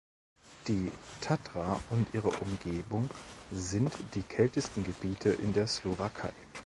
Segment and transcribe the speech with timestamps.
[0.67, 3.07] Die Tatra und ihre Umgebung
[3.51, 6.33] sind die kältesten Gebiete in der Slowakei.